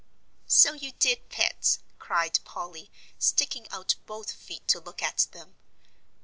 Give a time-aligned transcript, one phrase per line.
[0.47, 5.57] "So you did, Pet," cried Polly, sticking out both feet to look at them.